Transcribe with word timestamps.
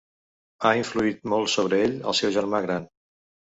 Ha 0.63 0.71
influït 0.79 1.29
molt 1.35 1.53
sobre 1.57 1.83
ell 1.83 1.95
el 2.01 2.19
seu 2.23 2.35
germà 2.41 2.65
gran. 2.67 2.91